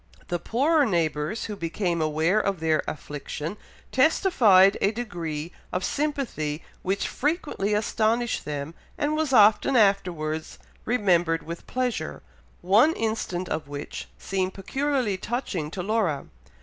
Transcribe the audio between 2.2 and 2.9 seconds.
of their